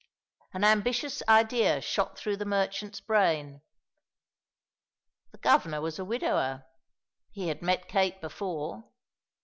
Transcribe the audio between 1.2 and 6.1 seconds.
idea shot through the merchant's brain. The Governor was a